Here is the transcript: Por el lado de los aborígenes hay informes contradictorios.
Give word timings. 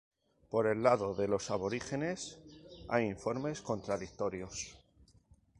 Por 0.49 0.65
el 0.65 0.81
lado 0.81 1.13
de 1.13 1.27
los 1.27 1.51
aborígenes 1.51 2.39
hay 2.89 3.05
informes 3.05 3.61
contradictorios. 3.61 4.75